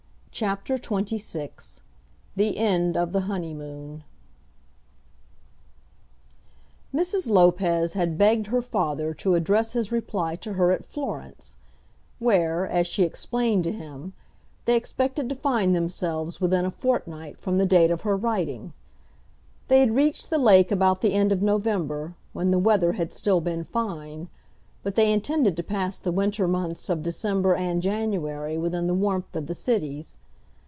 [0.33, 1.81] CHAPTER XXVI
[2.37, 4.03] The End of the Honeymoon
[6.95, 7.29] Mrs.
[7.29, 11.57] Lopez had begged her father to address his reply to her at Florence,
[12.17, 14.13] where, as she explained to him,
[14.65, 18.71] they expected to find themselves within a fortnight from the date of her writing.
[19.67, 23.41] They had reached the lake about the end of November, when the weather had still
[23.41, 24.27] been fine,
[24.83, 29.35] but they intended to pass the winter months of December and January within the warmth
[29.35, 30.17] of the cities.